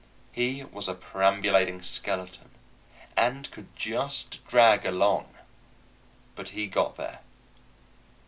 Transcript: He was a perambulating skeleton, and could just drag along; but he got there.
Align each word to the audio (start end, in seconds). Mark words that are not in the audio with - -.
He 0.31 0.63
was 0.63 0.87
a 0.87 0.95
perambulating 0.95 1.83
skeleton, 1.83 2.49
and 3.15 3.51
could 3.51 3.75
just 3.75 4.43
drag 4.47 4.83
along; 4.83 5.35
but 6.33 6.49
he 6.49 6.65
got 6.65 6.95
there. 6.95 7.19